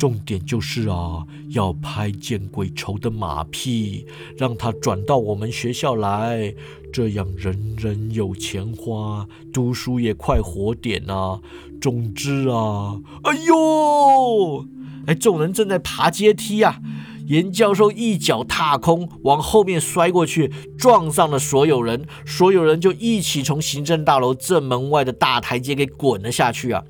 [0.00, 4.06] 重点就是啊，要拍见鬼愁的马屁，
[4.38, 6.54] 让他转到我们学校来，
[6.90, 11.38] 这样人人有钱花，读书也快活点啊！
[11.82, 14.64] 总之啊，哎呦！
[15.06, 16.80] 哎，众人正在爬阶梯啊！
[17.26, 22.06] 严教授一脚踏空，往后面摔过去，撞上了所有人。
[22.24, 26.82] 所有人就一起从行政大楼正门外的大台阶给滚了下去啊！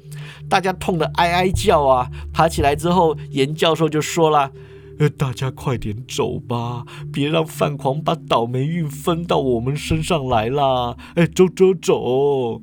[0.48, 2.10] 大家痛得哀哀叫啊！
[2.32, 4.50] 爬起来之后，严教授就说了
[4.98, 10.96] ：“呃，大家快点走吧，别让范狂把倒霉运分到我们身上来啦！
[11.14, 12.62] 哎，走走走！”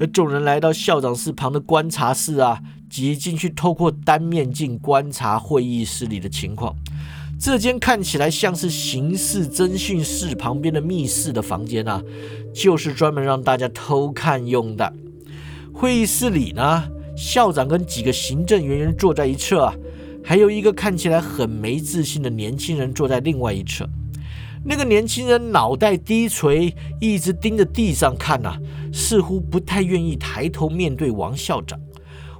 [0.00, 2.60] 而众人来到校长室旁的观察室啊。
[2.90, 6.74] 挤进去，透过单面镜观察会议室里的情况。
[7.38, 12.02] 这间看起来像是刑事侦讯室旁边的密室的房间啊，
[12.52, 14.92] 就是专门让大家偷看用的。
[15.80, 19.72] 会议室里呢，校长跟几个行政人员坐在一侧，
[20.22, 23.88] 还有一个看起来很没自信的年轻人坐在另外一侧。
[24.62, 28.58] 那个年轻人脑袋低垂，一直盯着地上看呐，
[28.92, 31.80] 似乎不太愿意抬头面对王校长。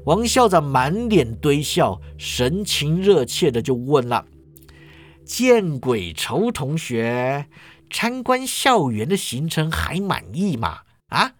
[0.05, 4.26] 王校长满脸堆笑，神情热切的就问了。
[5.24, 7.46] 见鬼愁同学，
[7.88, 10.81] 参观校园的行程还满意吗？
[11.09, 11.33] 啊，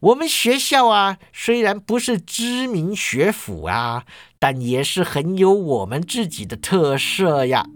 [0.00, 4.04] 我们学校啊，虽然不是知名学府啊，
[4.38, 7.66] 但也是很有我们自己的特色呀。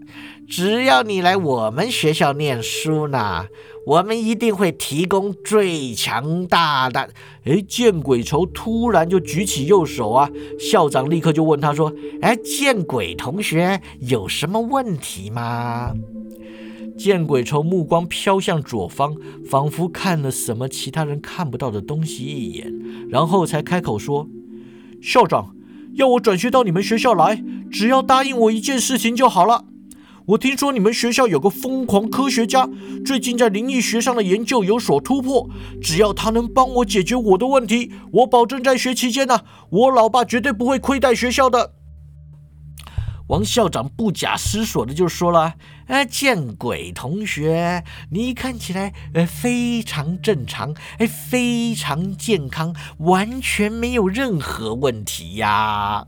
[0.47, 3.47] 只要你来我们学校念书呢。
[3.85, 7.09] 我们一定会提供最强大的。
[7.43, 10.29] 哎，见鬼愁突然就举起右手啊！
[10.57, 11.91] 校长立刻就问他说
[12.23, 15.93] ：“哎，见鬼同学有什么问题吗？”
[16.97, 22.73] 见鬼愁目光飘向左方，仿佛看了什么其他人看不到的东西一眼，
[23.09, 24.29] 然后才开口说
[25.01, 25.55] ：“校长
[25.95, 29.65] 要我转学到你们学校来，只要答应我一件事情就好了。”
[30.27, 32.69] 我听说你们学校有个疯狂科学家，
[33.05, 35.49] 最近在灵异学上的研究有所突破。
[35.81, 41.73] 只要他能帮我解决我的问题，我保证在学期间呢，我老爸绝对不会亏待学校的。
[43.27, 45.53] 王校长不假思索的就说了
[45.87, 56.05] ：“哎，见鬼同学，你看起来呃非常正常，哎，非常健康，完全没有任何问题呀。”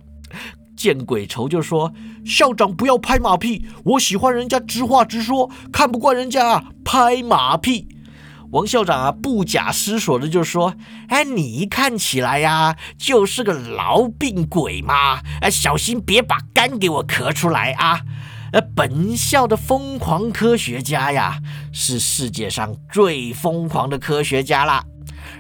[0.76, 1.94] 见鬼愁就说
[2.26, 7.88] ：“校长不要拍马屁，我喜欢人家直话直说，看不惯人家拍马屁。”
[8.56, 10.76] 王校长啊不假思索的就说
[11.10, 18.00] ：“哎，你一看起来呀就是个痨病鬼嘛，哎，小心别把肝给我咳出来啊！
[18.54, 21.38] 呃，本校的疯狂科学家呀，
[21.74, 24.86] 是世界上最疯狂的科学家啦，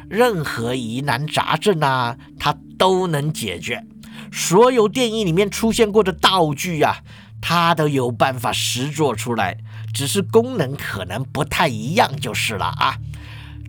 [0.09, 3.81] 任何疑难杂症啊，他都能解决。”
[4.29, 6.97] 所有电影里面出现过的道具呀，
[7.41, 9.57] 他都有办法实做出来，
[9.93, 12.97] 只是功能可能不太一样就是了啊。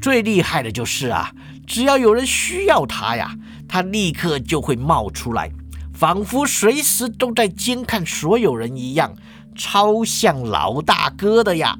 [0.01, 1.33] 最厉害的就是啊，
[1.67, 3.37] 只要有人需要他呀，
[3.69, 5.51] 他立刻就会冒出来，
[5.93, 9.15] 仿佛随时都在监看所有人一样，
[9.55, 11.79] 超像老大哥的呀。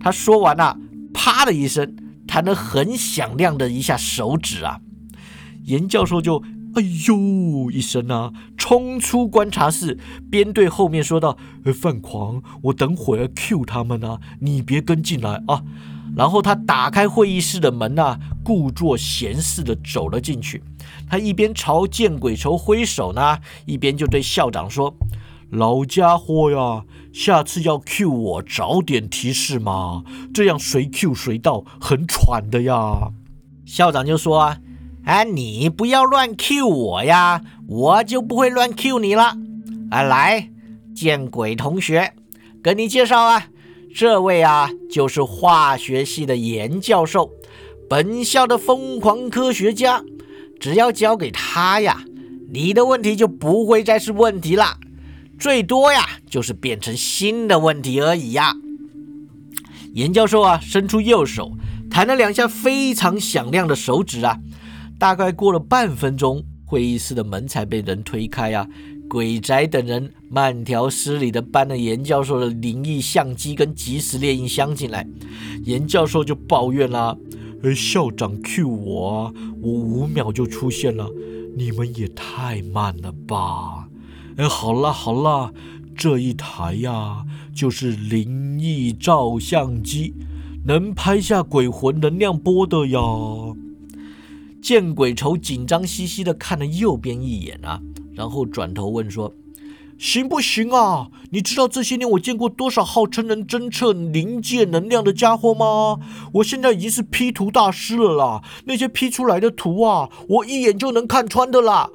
[0.00, 0.76] 他说完了，
[1.12, 1.94] 啪的一声，
[2.26, 4.80] 弹了很响亮的一下手指啊，
[5.64, 6.42] 严教授就。
[6.74, 9.98] 哎呦一声啊，冲出观察室，
[10.30, 15.62] 边对后面说道：“呃范狂，我等会儿 Q 他们啊，你别跟进来啊。”
[16.16, 20.62] 然后他打开会议室的门啊，故作闲事的走了进去。
[21.08, 24.94] 他一边朝见鬼愁挥手呢，一边就对校长说
[25.52, 33.12] ：“老家伙呀，下次要 Q 我早点提示嘛，这样随 Q 随到，很喘的呀。”
[33.66, 34.58] 校长就说啊。
[35.04, 39.36] 哎，你不要乱 Q 我呀，我就不会乱 Q 你了。
[39.90, 40.48] 啊，来，
[40.94, 42.14] 见鬼同学，
[42.62, 43.48] 跟你介绍啊，
[43.94, 47.30] 这位啊就是化学系的严教授，
[47.88, 50.02] 本校的疯狂科学家。
[50.60, 52.04] 只要交给他呀，
[52.52, 54.78] 你的问题就不会再是问题了，
[55.36, 58.54] 最多呀就是变成新的问题而已呀。
[59.92, 61.50] 严教授啊，伸出右手，
[61.90, 64.38] 弹了两下非常响亮的手指啊。
[65.02, 68.64] 大概过了半分钟，会议室的门才被人推开啊！
[69.08, 75.04] 鬼宅等人慢条斯理地搬了严教授的灵异相机跟即时猎印箱进来。
[75.64, 77.16] 严教授就抱怨啦
[77.64, 81.10] ：“呃，校长 Q 我啊，我五秒就出现了，
[81.56, 83.88] 你们也太慢了吧？”
[84.38, 85.52] 哎，好了好了，
[85.96, 90.14] 这一台呀，就是灵异照相机，
[90.64, 93.00] 能拍下鬼魂能量波的呀。
[94.62, 97.80] 见鬼愁紧张兮兮的看了右边一眼啊，
[98.14, 99.34] 然后转头问说
[99.98, 101.08] ：“行不行啊？
[101.32, 105.98] 你知道这些年我见过多少号称能侦测灵界能量的家伙吗？
[106.34, 108.42] 我现在已经是 P 图大师了啦！
[108.66, 111.90] 那些 P 出来的图啊，我一眼就能看穿的啦。”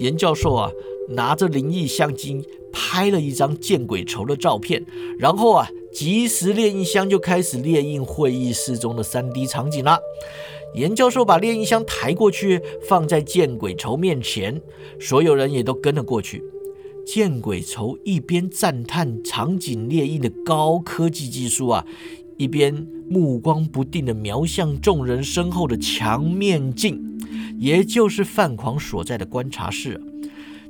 [0.00, 0.70] 严教授啊，
[1.10, 2.42] 拿着灵异相机
[2.72, 4.84] 拍了一张见鬼愁的照片，
[5.18, 9.98] 然后啊，即时猎印箱就开始列印会议室中的 3D 场景了。
[10.74, 14.60] 严教授把猎印箱抬过去，放在见鬼愁面前，
[15.00, 16.42] 所有人也都跟了过去。
[17.06, 21.84] 见鬼愁一边赞叹场景猎印的高科技技术啊，
[22.38, 27.18] 一边目光不定地瞄向众人身后的墙面镜，
[27.58, 30.00] 也就是范狂所在的观察室。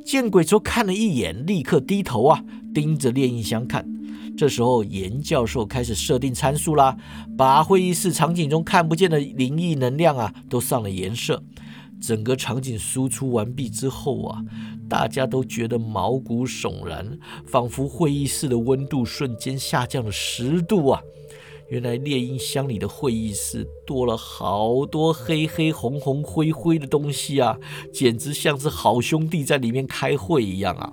[0.04, 2.44] 见鬼愁看了一眼，立刻低头啊，
[2.74, 3.88] 盯着猎印箱看。
[4.36, 6.96] 这时候，严教授开始设定参数啦，
[7.36, 11.42] 把会议室场景中看不见的灵异能量啊，都上了颜色。
[12.02, 14.42] 整个场景输出完毕之后啊，
[14.88, 21.00] 大家都觉得毛骨悚然，仿佛会议室的温度瞬间下降了十度啊！
[21.70, 27.56] 原来猎鹰箱里的会议室多了好多黑黑红红灰灰的东西啊，
[27.90, 30.92] 简直像是好兄弟在里面开会一样啊！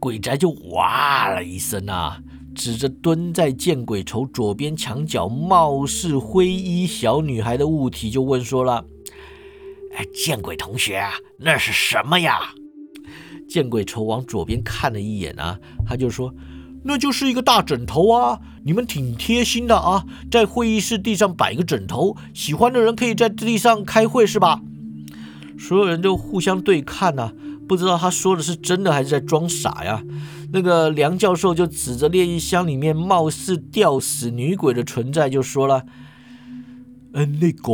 [0.00, 2.22] 鬼宅就哇了一声啊，
[2.54, 8.82] 指着蹲在见鬼愁左边墙角、貌似灰衣小女孩的物体就问说了。
[9.94, 11.04] 哎，见鬼同学，
[11.36, 12.38] 那是什么呀？
[13.46, 16.34] 见鬼愁往左边看了一眼啊，他就说
[16.82, 24.62] ：“那就是一个大枕头啊，你们挺贴心的啊，在会议室地上摆个枕头，喜欢的人可以在地上开会是吧？”
[25.58, 27.34] 所有人都互相对看呐，
[27.70, 30.02] 不知道他说的是真的还是在装傻呀。
[30.52, 35.84] 那个梁教授就指着猎衣箱里面貌似吊死女鬼的存在，就说了
[37.14, 37.72] ：“嗯，那个。”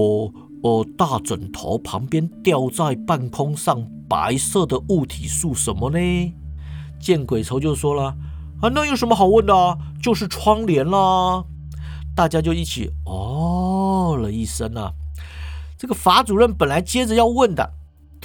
[0.62, 5.98] 哦，大枕头旁边吊在半空上白色的物体是什么呢？
[6.98, 8.16] 见鬼愁就说了
[8.60, 9.78] 啊，那有什么好问的啊？
[10.02, 11.44] 就是窗帘啦。
[12.16, 14.92] 大家就一起哦了一声啊。
[15.78, 17.70] 这个法主任本来接着要问的，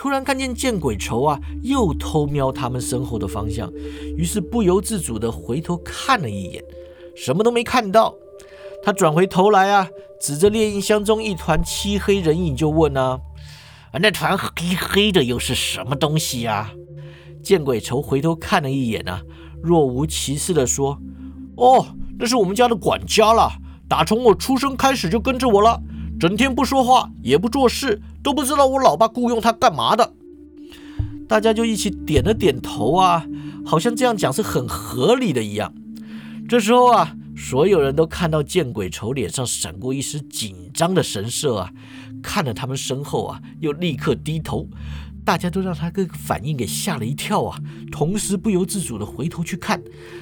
[0.01, 3.71] 突然看见见鬼愁啊，又偷瞄他们身后的方向，
[4.17, 6.63] 于是不由自主的回头看了一眼，
[7.15, 8.15] 什么都没看到。
[8.81, 9.87] 他转回头来啊，
[10.19, 13.19] 指着猎印箱中一团漆黑人影就问啊
[13.93, 16.71] ：“啊，那团黑黑的又是什么东西呀？”
[17.43, 19.21] 见鬼愁回头看了一眼啊，
[19.61, 20.97] 若无其事地说
[21.57, 21.85] ：“哦，
[22.17, 23.51] 那是我们家的管家了，
[23.87, 25.79] 打从我出生开始就跟着我了，
[26.21, 30.13] 整天不说话也不做事，都不知道我老爸雇佣他干嘛的。”
[31.27, 33.25] 大家就一起点了点头啊，
[33.65, 35.73] 好像这样讲是很合理的一样。
[36.47, 37.15] 这时候啊。
[37.33, 41.71] 所有人都看到见鬼愁脸上闪过一丝紧张的神色啊，
[42.21, 44.67] 看了他们身后啊，又立刻低头，
[45.25, 47.57] 大家都让他这个反应给吓了一跳啊，
[47.91, 49.81] 同时不由自主的回头去看，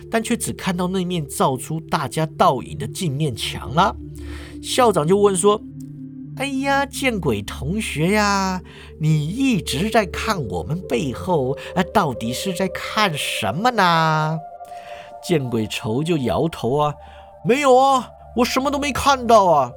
[0.10, 3.94] 但却只看到那面照出大家倒影的镜面墙了。
[4.62, 5.62] 校长就问说
[6.40, 8.62] ：“哎呀，见鬼同学呀，
[9.02, 14.40] 你一直在看我们背后，啊，到底是在看什么呢？”
[15.22, 16.94] 见鬼愁就摇头啊，
[17.44, 19.72] 没有啊，我什么都没看到啊。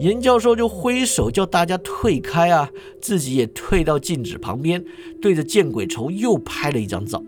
[0.00, 2.68] 严教授就挥手叫大家退开啊，
[3.00, 4.84] 自己也退到镜子旁边，
[5.22, 7.22] 对着见鬼愁又拍了一张照。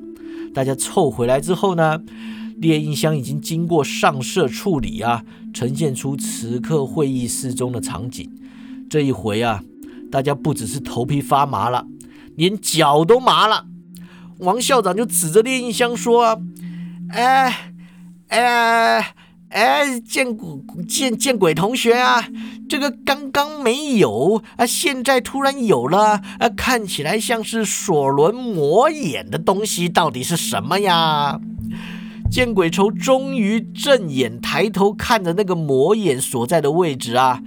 [0.52, 2.02] 大家凑回来之后呢，
[2.56, 8.30] 猎印箱已经经过上色处理啊，呈现出此刻会议室中的场景。
[8.88, 9.62] 这一回啊，
[10.10, 11.86] 大家不只是头皮发麻了，
[12.36, 13.66] 连脚都麻了。
[14.38, 16.38] 王校长就指着猎印箱说啊。
[17.10, 17.72] 哎
[18.28, 19.14] 哎
[19.50, 20.00] 哎！
[20.00, 20.48] 见鬼
[20.88, 22.28] 见见鬼同学啊！
[22.68, 26.48] 这个刚刚没有啊，现在突然有了啊！
[26.56, 31.40] 看起来像是索伦魔眼的东西，到底是什么呀？
[32.30, 37.42] 见鬼愁终于正眼抬头看着那个魔眼所在的位置啊，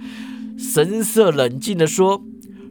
[0.58, 2.22] 神色冷静地说。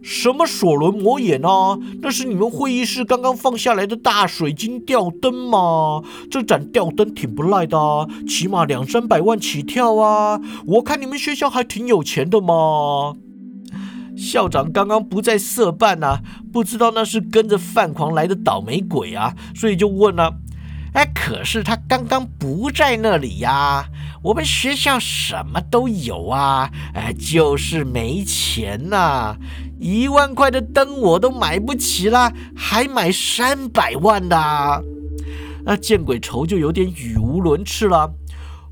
[0.01, 1.77] 什么索伦魔眼啊？
[2.01, 6.01] 那是你们会议室刚刚放下来的大水晶吊灯嘛？
[6.31, 10.39] 这盏吊灯挺不赖的啊，起码两三百万起跳啊！
[10.65, 13.17] 我看你们学校还挺有钱的嘛。
[14.15, 16.21] 校长刚刚不在社办啊，
[16.53, 20.33] 不知道那是跟着范狂来的倒霉鬼啊，所以就问了。
[20.93, 23.87] 哎，可是他刚刚不在那里呀。
[24.21, 29.37] 我们学校什么都有啊，哎，就是没钱呐。
[29.79, 34.83] 一万块的灯我都买不起啦，还买三百万的？
[35.63, 38.11] 那见鬼愁就有点语无伦次了。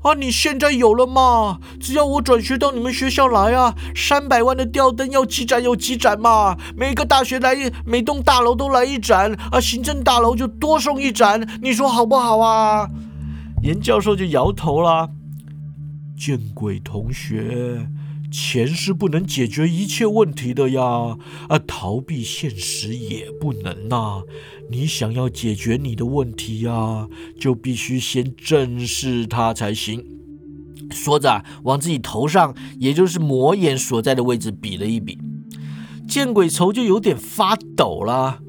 [0.02, 1.58] 啊，你现在有了嘛？
[1.80, 6.56] 只要我转学到你们学校来啊，三百万的吊灯要几盏有几盏嘛。
[6.76, 12.88] 每个大学来，每栋大楼都来一盏啊，行政大楼就多送一盏，你说好不好啊？
[13.62, 15.10] 严教授就摇头了。
[16.16, 17.88] 见鬼同学。
[18.30, 21.16] 钱是不能解决一切问题的呀，
[21.48, 24.22] 啊，逃避现实也不能呐。
[24.70, 27.08] 你想要解决你的问题呀，
[27.40, 30.04] 就必须先正视它才行。
[30.90, 35.18] 说着，往自己头上，也就是魔眼所在的位置比了一比，
[36.06, 38.40] 见鬼愁就有点发抖了。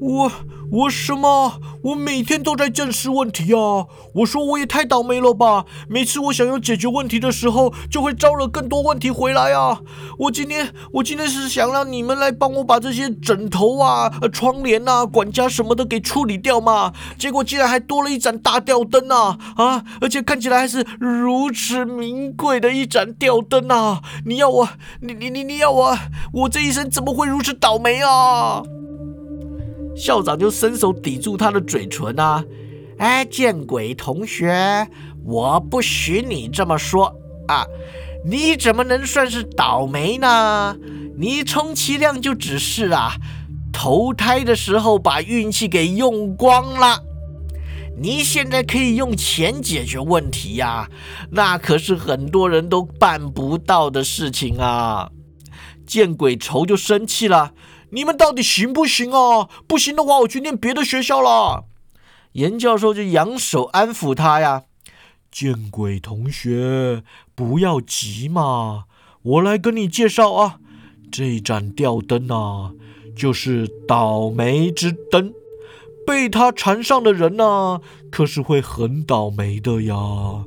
[0.00, 0.32] 我
[0.72, 1.60] 我什么？
[1.82, 3.86] 我每天都在正视问题啊！
[4.14, 5.64] 我说我也太倒霉了吧！
[5.88, 9.80] 每次我想要解决问题的时候，就会招惹更多问题回来啊！
[10.18, 19.38] 我今天我今天是想让你们来帮我把这些枕头啊、窗帘啊、管家什么的给处理掉嘛，结果竟然还多了一盏大吊灯啊！
[19.56, 24.00] 啊，而且看起来还是如此名贵的一盏吊灯啊！
[24.24, 24.68] 你要我，
[25.00, 25.98] 你你你你要我，
[26.32, 28.62] 我这一生怎么会如此倒霉啊？
[30.00, 32.42] 校长就伸手抵住他的嘴唇啊！
[32.96, 34.88] 哎，见鬼，同学，
[35.24, 37.14] 我不许你这么说
[37.48, 37.66] 啊！
[38.24, 40.74] 你怎么能算是倒霉呢？
[41.18, 43.12] 你充其量就只是啊，
[43.70, 47.02] 投胎的时候把运气给用光了。
[48.00, 50.88] 你现在可以用钱解决问题呀，
[51.32, 55.10] 那可是很多人都办不到的事情啊！
[55.86, 57.52] 见鬼愁就生气了。
[57.90, 59.48] 你们到底行不行啊？
[59.66, 61.64] 不行的话，我去念别的学校了。
[62.32, 64.62] 严教授就扬手安抚他呀。
[65.30, 67.02] 见鬼，同学，
[67.34, 68.84] 不要急嘛，
[69.22, 70.58] 我来跟你介绍啊。
[71.10, 72.72] 这盏吊灯啊，
[73.16, 75.32] 就是倒霉之灯，
[76.06, 77.80] 被它缠上的人呢，
[78.10, 80.44] 可是会很倒霉的呀。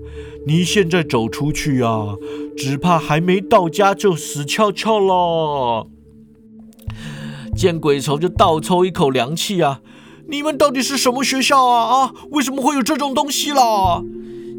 [0.47, 2.15] 你现在走出去啊，
[2.57, 5.87] 只怕还没到家就死翘翘了。
[7.55, 9.81] 见鬼愁就倒抽一口凉气啊！
[10.27, 12.05] 你们到底是什么学校啊？
[12.05, 14.01] 啊，为什么会有这种东西啦？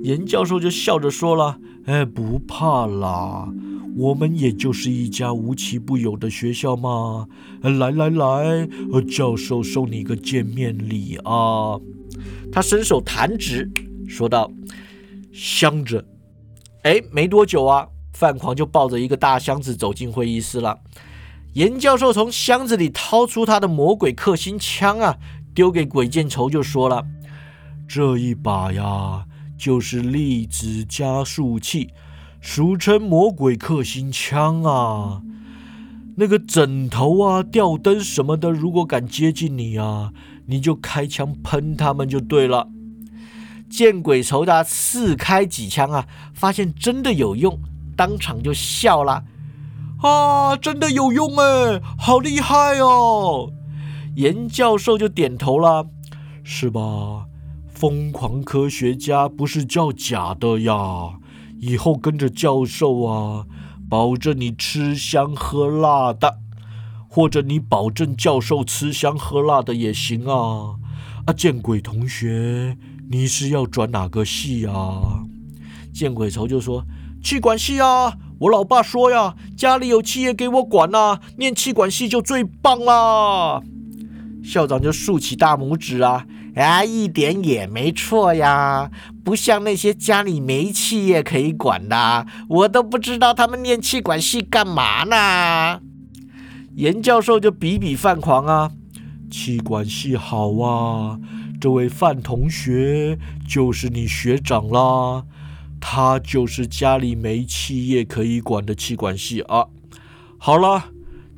[0.03, 3.49] 严教授就笑着说了：“哎，不怕啦，
[3.97, 7.27] 我们也就是一家无奇不有的学校嘛。
[7.63, 8.69] 来来来，
[9.11, 11.81] 教授送你个见面礼啊！”
[12.53, 13.71] 他伸手弹指
[14.07, 14.51] 说道
[15.33, 16.05] ：“箱子。”
[16.85, 20.79] 哎，没多久啊，范狂就抱着一个大箱子走进会议室了。
[21.55, 25.17] 严教授从箱子里掏出他的魔鬼克星枪啊，
[25.55, 27.07] 丢给鬼见愁，就说了
[27.87, 29.25] ：“这一把呀，
[29.57, 31.91] 就是粒子加速器，
[32.41, 35.23] 俗称魔鬼克星枪啊。
[36.17, 40.13] 那个枕头啊、吊灯什么的，如果敢接近你啊，
[40.47, 42.69] 你就开枪喷他们就对了。”
[43.71, 47.61] 见鬼愁的试开几枪啊，发现真的有用，
[47.97, 49.23] 当场就笑了。
[50.07, 53.51] 啊，真的有用哎，好厉害哦！
[54.17, 55.87] 严教授就点头了，
[56.43, 57.25] 是吧？
[57.71, 61.15] 疯狂科学家不是叫假的呀！
[61.59, 63.47] 以后跟着教授啊，
[63.89, 66.39] 保证你吃香喝辣的，
[67.09, 70.77] 或者你保证教授吃香喝辣的也行啊！
[71.25, 72.77] 啊，见鬼同学，
[73.11, 75.25] 你是要转哪个系啊？
[75.95, 76.85] 见鬼愁就说
[77.23, 78.19] 气管系啊！
[78.41, 83.61] 我老爸说呀，家里有企业给我管呐，念气管系就最棒啦。
[84.43, 86.27] 校长就竖起大拇指啊，
[86.57, 88.91] 啊，一点也没错呀，
[89.25, 95.81] 不像那些家里没企业可以管的，我都不知道他们念气管系干嘛呢。
[96.75, 98.73] 严教授就比比范狂啊，
[99.31, 101.19] 气管系好啊，
[101.61, 103.17] 这位范同学
[103.49, 105.23] 就是你学长啦。
[105.87, 109.67] 他就是家里没企业可以管的气管系啊！
[110.39, 110.87] 好了，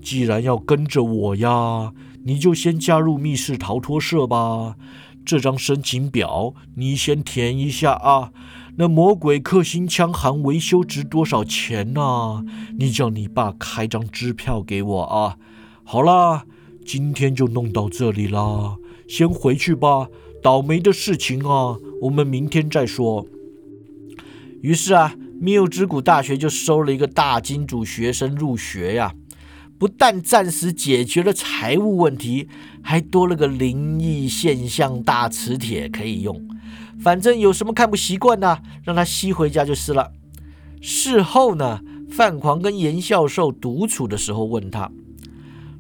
[0.01, 1.93] 既然要跟着我呀，
[2.25, 4.77] 你就先加入密室逃脱社吧。
[5.25, 8.31] 这张申请表你先填一下啊。
[8.77, 12.45] 那魔鬼克星枪含维修值多少钱呢？
[12.79, 15.37] 你叫你爸开张支票给我啊。
[15.83, 16.45] 好啦，
[16.87, 18.77] 今天就弄到这里啦，
[19.09, 20.07] 先回去吧。
[20.41, 23.27] 倒霉的事情啊，我们明天再说。
[24.63, 29.15] 于是啊，缪之谷大学就收了一个大金主学生入学呀。
[29.79, 32.49] 不但暂时解决了财务问题，
[32.83, 36.49] 还多了个灵异现象大磁铁可以用。
[36.99, 40.13] 反正有什么看不习惯的，让他吸回家就是了。
[40.81, 44.91] 事后呢，范狂跟严教授独处的时候问他：“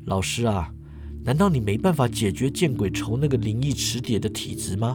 [0.04, 0.70] 老师啊，
[1.24, 4.94] 难道你没办法解决见鬼愁那个灵异磁铁的体质吗？”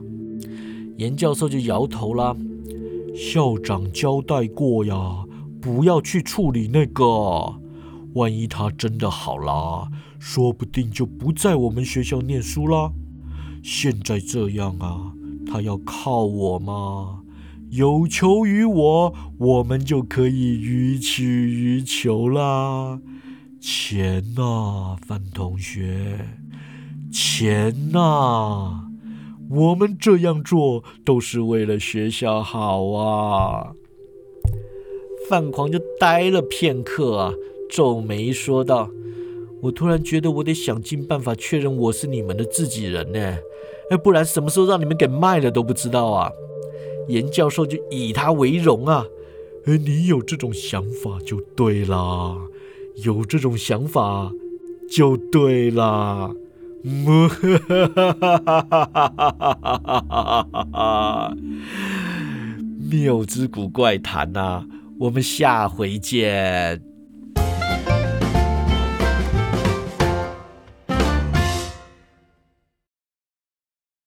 [0.97, 2.37] 严教授就摇头了。
[3.13, 5.25] 校长交代过呀，
[5.61, 7.59] 不要去处理那个。
[8.13, 9.89] 万一他真的好了，
[10.19, 12.91] 说不定就不在我们学校念书啦。
[13.63, 15.13] 现在这样啊，
[15.45, 17.21] 他要靠我吗？
[17.69, 22.99] 有求于我，我们就可以予取予求啦。
[23.61, 26.19] 钱呐，范同学，
[27.09, 28.90] 钱呐。
[29.53, 33.73] 我们这样做都是为了学校好啊！
[35.29, 37.33] 范狂就呆了片刻啊，
[37.69, 38.89] 皱眉说道
[39.61, 43.37] ：“我突然觉得我得想尽办法确认我是你们的自己人呢，
[43.89, 46.31] 哎，不然什么时候让你们给卖了都不知道啊。
[47.07, 49.05] 严教授就以他为荣啊，
[49.65, 52.37] 哎，你有这种想法就对啦，
[53.03, 54.31] 有这种想法
[54.89, 56.33] 就对啦。
[56.83, 61.33] 哈哈哈哈哈哈哈！
[62.89, 64.65] 妙之古怪谈呐，
[64.99, 66.90] 我们下回见。